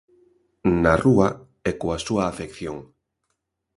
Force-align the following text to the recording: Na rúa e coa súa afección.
Na 0.83 0.93
rúa 1.03 1.27
e 1.69 1.71
coa 1.79 1.97
súa 2.05 2.23
afección. 2.31 2.77